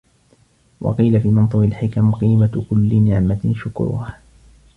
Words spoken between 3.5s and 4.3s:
شُكْرُهَا